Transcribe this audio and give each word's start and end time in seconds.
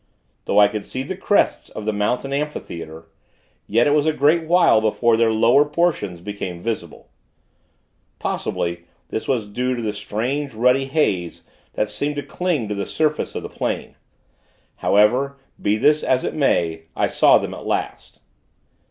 Though 0.45 0.57
I 0.57 0.67
could 0.67 0.83
see 0.83 1.03
the 1.03 1.15
crests 1.15 1.69
of 1.69 1.85
the 1.85 1.93
mountain 1.93 2.33
amphitheatre, 2.33 3.05
yet 3.67 3.85
it 3.85 3.93
was 3.93 4.07
a 4.07 4.11
great 4.11 4.45
while 4.45 4.81
before 4.81 5.15
their 5.15 5.31
lower 5.31 5.63
portions 5.63 6.21
became 6.21 6.59
visible. 6.63 7.09
Possibly, 8.17 8.85
this 9.09 9.27
was 9.27 9.45
due 9.47 9.75
to 9.75 9.81
the 9.83 9.93
strange, 9.93 10.55
ruddy 10.55 10.85
haze, 10.85 11.43
that 11.73 11.87
seemed 11.87 12.15
to 12.15 12.23
cling 12.23 12.67
to 12.67 12.73
the 12.73 12.87
surface 12.87 13.35
of 13.35 13.43
the 13.43 13.47
Plain. 13.49 13.93
However, 14.77 15.37
be 15.61 15.77
this 15.77 16.01
as 16.01 16.23
it 16.23 16.33
may, 16.33 16.85
I 16.95 17.07
saw 17.07 17.37
them 17.37 17.53
at 17.53 17.67
last. 17.67 18.21